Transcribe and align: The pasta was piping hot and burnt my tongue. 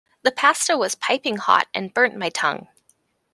The 0.23 0.31
pasta 0.31 0.75
was 0.75 0.95
piping 0.95 1.37
hot 1.37 1.67
and 1.75 1.93
burnt 1.93 2.17
my 2.17 2.29
tongue. 2.29 2.67